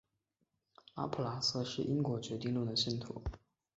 [0.95, 3.21] 拉普拉斯是因果决定论的信徒。